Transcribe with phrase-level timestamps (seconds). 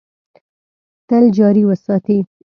[1.09, 2.17] تل جاري وساتي.